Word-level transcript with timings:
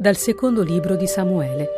Dal 0.00 0.16
secondo 0.16 0.62
libro 0.62 0.94
di 0.94 1.08
Samuele. 1.08 1.68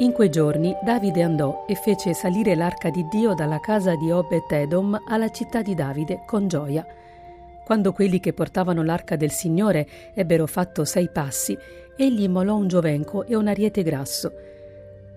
In 0.00 0.12
quei 0.12 0.28
giorni 0.28 0.76
Davide 0.84 1.22
andò 1.22 1.64
e 1.66 1.74
fece 1.74 2.12
salire 2.12 2.54
l'arca 2.54 2.90
di 2.90 3.06
Dio 3.08 3.32
dalla 3.32 3.58
casa 3.58 3.94
di 3.94 4.10
Obed-Edom 4.10 5.00
alla 5.08 5.30
città 5.30 5.62
di 5.62 5.74
Davide 5.74 6.24
con 6.26 6.46
gioia. 6.46 6.86
Quando 7.64 7.92
quelli 7.92 8.20
che 8.20 8.34
portavano 8.34 8.82
l'arca 8.82 9.16
del 9.16 9.30
Signore 9.30 10.12
ebbero 10.12 10.46
fatto 10.46 10.84
sei 10.84 11.08
passi, 11.08 11.56
egli 11.96 12.24
immolò 12.24 12.54
un 12.54 12.68
giovenco 12.68 13.24
e 13.24 13.34
un 13.34 13.48
ariete 13.48 13.82
grasso. 13.82 14.30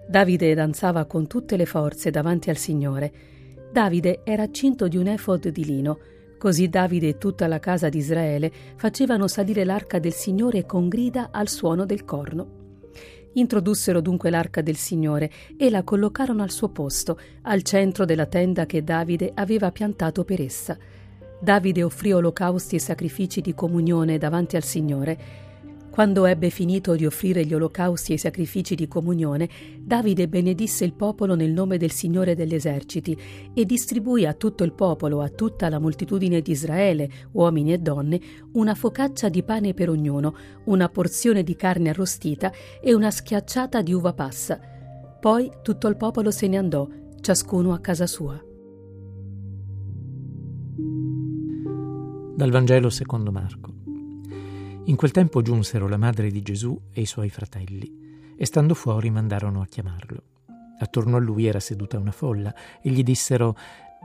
Davide 0.08 0.54
danzava 0.54 1.04
con 1.04 1.28
tutte 1.28 1.58
le 1.58 1.66
forze 1.66 2.12
davanti 2.12 2.50
al 2.50 2.56
Signore. 2.56 3.12
Davide 3.74 4.22
era 4.24 4.50
cinto 4.52 4.88
di 4.88 4.96
un 4.96 5.08
efod 5.08 5.50
di 5.50 5.66
lino. 5.66 6.00
Così 6.38 6.70
Davide 6.70 7.10
e 7.10 7.18
tutta 7.18 7.48
la 7.48 7.60
casa 7.60 7.90
di 7.90 7.98
Israele 7.98 8.52
facevano 8.76 9.28
salire 9.28 9.64
l'arca 9.64 10.00
del 10.00 10.14
Signore 10.14 10.66
con 10.66 10.88
grida 10.90 11.30
al 11.32 11.48
suono 11.48 11.86
del 11.86 12.06
corno. 12.06 12.64
Introdussero 13.34 14.00
dunque 14.00 14.30
l'arca 14.30 14.62
del 14.62 14.76
Signore 14.78 15.32
e 15.58 15.70
la 15.70 15.84
collocarono 15.84 16.42
al 16.42 16.52
suo 16.52 16.70
posto, 16.70 17.20
al 17.44 17.64
centro 17.64 18.06
della 18.06 18.28
tenda 18.28 18.66
che 18.66 18.84
Davide 18.84 19.32
aveva 19.34 19.72
piantato 19.72 20.24
per 20.24 20.42
essa. 20.42 20.78
Davide 21.40 21.84
offrì 21.84 22.14
olocausti 22.14 22.76
e 22.76 22.80
sacrifici 22.80 23.42
di 23.42 23.54
comunione 23.54 24.18
davanti 24.18 24.56
al 24.56 24.64
Signore 24.64 25.45
quando 25.96 26.26
ebbe 26.26 26.50
finito 26.50 26.94
di 26.98 27.06
offrire 27.06 27.46
gli 27.46 27.54
olocausti 27.54 28.12
e 28.12 28.16
i 28.16 28.18
sacrifici 28.18 28.76
di 28.76 28.86
comunione, 28.86 29.48
Davide 29.80 30.28
benedisse 30.28 30.84
il 30.84 30.92
popolo 30.92 31.36
nel 31.36 31.54
nome 31.54 31.78
del 31.78 31.92
Signore 31.92 32.36
degli 32.36 32.54
eserciti 32.54 33.18
e 33.54 33.64
distribuì 33.64 34.26
a 34.26 34.34
tutto 34.34 34.66
il 34.66 34.74
popolo, 34.74 35.22
a 35.22 35.30
tutta 35.30 35.70
la 35.70 35.80
moltitudine 35.80 36.42
di 36.42 36.52
Israele, 36.52 37.10
uomini 37.32 37.72
e 37.72 37.78
donne, 37.78 38.20
una 38.56 38.76
focaccia 38.76 39.30
di 39.30 39.42
pane 39.44 39.74
per 39.74 39.88
ognuno, 39.88 40.36
una 40.66 40.90
porzione 40.90 41.44
di 41.44 41.56
carne 41.56 41.92
arrostita 41.92 42.52
e 42.82 42.94
una 42.94 43.10
schiacciata 43.10 43.82
di 43.82 43.94
uva 43.94 44.12
passa. 44.12 44.60
Poi 45.18 45.50
tutto 45.62 45.88
il 45.88 45.96
popolo 45.96 46.30
se 46.30 46.50
ne 46.50 46.58
andò, 46.58 46.90
ciascuno 47.22 47.72
a 47.72 47.80
casa 47.80 48.06
sua. 48.06 48.38
Dal 52.36 52.52
Vangelo 52.52 52.90
secondo 52.90 53.32
Marco. 53.32 53.75
In 54.88 54.96
quel 54.96 55.10
tempo 55.10 55.42
giunsero 55.42 55.88
la 55.88 55.98
madre 55.98 56.30
di 56.30 56.44
Gesù 56.44 56.80
e 56.92 57.02
i 57.02 57.06
suoi 57.08 57.30
fratelli, 57.30 58.36
e 58.38 58.46
stando 58.46 58.76
fuori 58.76 59.10
mandarono 59.10 59.62
a 59.62 59.66
chiamarlo. 59.66 60.22
Attorno 60.78 61.16
a 61.16 61.20
lui 61.20 61.48
era 61.48 61.60
seduta 61.60 61.98
una 61.98 62.12
folla, 62.12 62.54
e 62.84 62.92
gli 62.92 63.02
dissero 63.02 63.56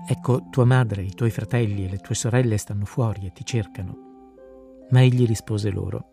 Ecco, 0.09 0.47
tua 0.49 0.65
madre, 0.65 1.03
i 1.03 1.13
tuoi 1.13 1.31
fratelli 1.31 1.85
e 1.85 1.91
le 1.91 1.99
tue 1.99 2.15
sorelle 2.15 2.57
stanno 2.57 2.87
fuori 2.87 3.27
e 3.27 3.33
ti 3.33 3.45
cercano. 3.45 4.87
Ma 4.89 5.03
egli 5.03 5.27
rispose 5.27 5.71
loro 5.71 6.07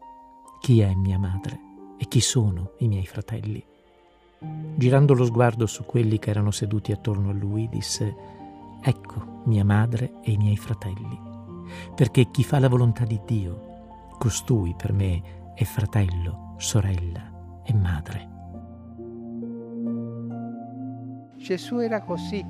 Chi 0.59 0.81
è 0.81 0.93
mia 0.93 1.17
madre 1.17 1.59
e 1.97 2.05
chi 2.09 2.19
sono 2.19 2.73
i 2.79 2.89
miei 2.89 3.05
fratelli? 3.05 3.63
Girando 4.75 5.13
lo 5.13 5.23
sguardo 5.23 5.65
su 5.65 5.85
quelli 5.85 6.19
che 6.19 6.29
erano 6.29 6.51
seduti 6.51 6.91
attorno 6.91 7.29
a 7.29 7.33
lui, 7.33 7.69
disse 7.69 8.13
Ecco 8.81 9.43
mia 9.45 9.63
madre 9.63 10.15
e 10.21 10.31
i 10.31 10.38
miei 10.38 10.57
fratelli, 10.57 11.17
perché 11.95 12.29
chi 12.31 12.43
fa 12.43 12.59
la 12.59 12.67
volontà 12.67 13.05
di 13.05 13.21
Dio 13.25 13.66
Costui 14.17 14.73
per 14.75 14.93
me 14.93 15.21
è 15.53 15.63
fratello, 15.63 16.55
sorella 16.57 17.61
e 17.63 17.73
madre. 17.75 18.29
Gesù 21.35 21.77
era 21.77 22.01
così. 22.01 22.43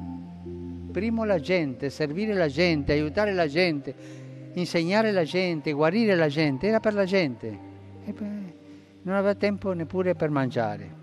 Primo 0.91 1.25
la 1.25 1.39
gente, 1.39 1.89
servire 1.89 2.33
la 2.33 2.47
gente, 2.47 2.93
aiutare 2.93 3.33
la 3.33 3.47
gente, 3.47 3.93
insegnare 4.53 5.11
la 5.11 5.25
gente, 5.25 5.73
guarire 5.73 6.15
la 6.15 6.29
gente, 6.29 6.67
era 6.67 6.79
per 6.79 6.93
la 6.93 7.03
gente. 7.03 7.59
E 8.05 8.13
beh, 8.13 8.55
non 9.01 9.15
aveva 9.15 9.35
tempo 9.35 9.73
neppure 9.73 10.15
per 10.15 10.29
mangiare. 10.29 10.95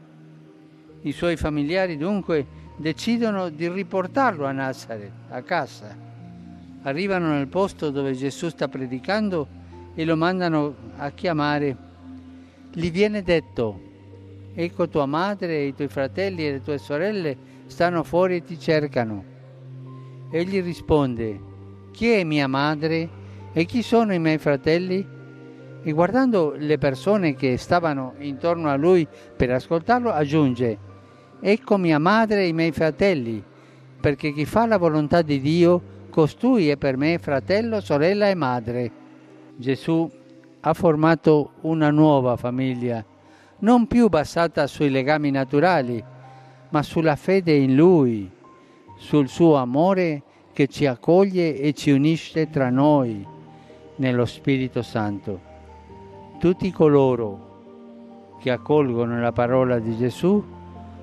I 1.03 1.13
suoi 1.13 1.37
familiari 1.37 1.99
dunque 1.99 2.47
decidono 2.79 3.51
di 3.51 3.69
riportarlo 3.69 4.47
a 4.47 4.53
Nazareth, 4.53 5.13
a 5.29 5.43
casa. 5.43 5.95
Arrivano 6.85 7.29
nel 7.29 7.49
posto 7.49 7.91
dove 7.91 8.15
Gesù 8.15 8.49
sta 8.49 8.67
predicando 8.67 9.61
e 9.95 10.05
lo 10.05 10.17
mandano 10.17 10.75
a 10.97 11.11
chiamare, 11.11 11.77
gli 12.73 12.91
viene 12.91 13.23
detto, 13.23 13.81
ecco 14.53 14.89
tua 14.89 15.07
madre, 15.07 15.63
i 15.63 15.75
tuoi 15.75 15.89
fratelli 15.89 16.47
e 16.47 16.53
le 16.53 16.63
tue 16.63 16.79
sorelle 16.79 17.37
stanno 17.67 18.03
fuori 18.03 18.37
e 18.37 18.43
ti 18.43 18.59
cercano. 18.59 19.25
Egli 20.31 20.61
risponde, 20.61 21.41
chi 21.93 22.11
è 22.11 22.25
mia 22.25 22.49
madre 22.49 23.09
e 23.53 23.65
chi 23.65 23.83
sono 23.83 24.13
i 24.13 24.19
miei 24.19 24.39
fratelli? 24.39 25.07
E 25.87 25.93
guardando 25.93 26.55
le 26.57 26.79
persone 26.79 27.35
che 27.35 27.57
stavano 27.57 28.15
intorno 28.19 28.69
a 28.69 28.75
lui 28.75 29.07
per 29.37 29.53
ascoltarlo, 29.53 30.11
aggiunge, 30.11 30.79
ecco 31.41 31.77
mia 31.77 32.01
madre 32.01 32.43
e 32.43 32.49
i 32.49 32.53
miei 32.53 32.73
fratelli, 32.73 33.41
perché 34.01 34.33
chi 34.33 34.45
fa 34.45 34.67
la 34.67 34.79
volontà 34.79 35.23
di 35.23 35.41
Dio, 35.41 35.81
costui 36.11 36.71
è 36.71 36.77
per 36.77 36.97
me 36.97 37.19
fratello, 37.19 37.81
sorella 37.81 38.29
e 38.29 38.35
madre. 38.35 38.93
Gesù 39.57 40.11
ha 40.61 40.75
formato 40.75 41.53
una 41.63 41.91
nuova 41.91 42.37
famiglia, 42.37 43.05
non 43.59 43.87
più 43.87 44.09
basata 44.09 44.67
sui 44.67 44.91
legami 44.91 45.31
naturali, 45.31 46.03
ma 46.71 46.83
sulla 46.83 47.17
fede 47.17 47.55
in 47.55 47.77
Lui, 47.77 48.31
sul 48.97 49.29
suo 49.29 49.57
amore 49.57 50.23
che 50.53 50.67
ci 50.67 50.87
accoglie 50.87 51.59
e 51.59 51.73
ci 51.73 51.91
unisce 51.91 52.51
tra 52.51 52.71
noi 52.71 53.27
nello 53.97 54.25
Spirito 54.25 54.83
Santo. 54.83 55.41
Tutti 56.39 56.71
coloro 56.73 57.53
che 58.41 58.51
accolgono 58.51 59.21
la 59.21 59.33
parola 59.33 59.79
di 59.79 59.97
Gesù 59.97 60.43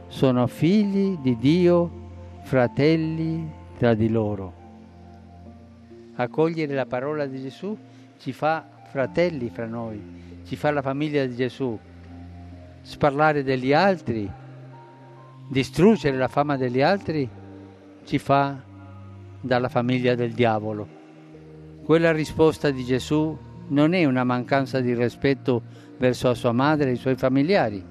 sono 0.07 0.47
figli 0.47 1.18
di 1.18 1.38
Dio, 1.38 1.89
fratelli 2.41 3.50
tra 3.78 3.94
di 3.94 4.09
loro. 4.09 4.53
Accogliere 6.16 6.73
la 6.73 6.85
parola 6.85 7.25
di 7.25 7.41
Gesù 7.41 7.78
ci 8.21 8.33
fa 8.33 8.63
fratelli 8.91 9.49
fra 9.49 9.65
noi, 9.65 9.99
ci 10.45 10.55
fa 10.55 10.69
la 10.69 10.83
famiglia 10.83 11.25
di 11.25 11.35
Gesù. 11.35 11.77
Sparlare 12.83 13.41
degli 13.41 13.73
altri, 13.73 14.29
distruggere 15.49 16.15
la 16.17 16.27
fama 16.27 16.55
degli 16.55 16.81
altri, 16.81 17.27
ci 18.03 18.19
fa 18.19 18.61
dalla 19.39 19.69
famiglia 19.69 20.13
del 20.13 20.33
diavolo. 20.33 20.87
Quella 21.83 22.11
risposta 22.11 22.69
di 22.69 22.83
Gesù 22.83 23.35
non 23.69 23.93
è 23.93 24.05
una 24.05 24.23
mancanza 24.23 24.81
di 24.81 24.93
rispetto 24.93 25.63
verso 25.97 26.31
sua 26.35 26.51
madre 26.51 26.89
e 26.89 26.93
i 26.93 26.97
suoi 26.97 27.15
familiari, 27.15 27.83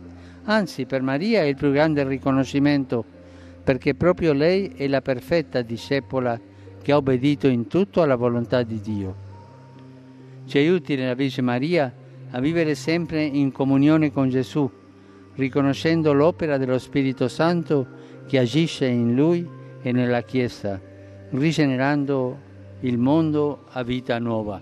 anzi 0.44 0.86
per 0.86 1.02
Maria 1.02 1.41
è 1.41 1.47
il 1.47 1.56
più 1.56 1.72
grande 1.72 2.06
riconoscimento 2.06 3.04
perché 3.64 3.97
proprio 3.97 4.32
lei 4.32 4.68
è 4.76 4.86
la 4.86 5.02
perfetta 5.02 5.60
discepola 5.62 6.38
che 6.80 6.92
ha 6.92 6.97
obbedito 6.97 7.48
in 7.48 7.66
tutto 7.66 8.00
alla 8.00 8.14
volontà 8.14 8.62
di 8.62 8.80
Dio 8.80 9.28
ci 10.50 10.59
aiuti 10.59 10.97
nella 10.97 11.15
Vergine 11.15 11.47
Maria 11.47 11.94
a 12.33 12.41
vivere 12.41 12.75
sempre 12.75 13.22
in 13.22 13.53
comunione 13.53 14.11
con 14.11 14.28
Gesù, 14.28 14.69
riconoscendo 15.37 16.12
l'opera 16.12 16.59
dello 16.59 16.77
Spirito 16.77 17.28
Santo 17.28 17.87
che 18.27 18.41
agisce 18.41 18.87
in 18.87 19.15
Lui 19.15 19.49
e 19.81 19.93
nella 19.93 20.22
Chiesa, 20.22 20.81
rigenerando 21.31 22.37
il 22.81 22.99
mondo 22.99 23.66
a 23.69 23.84
vita 23.84 24.19
nuova. 24.19 24.60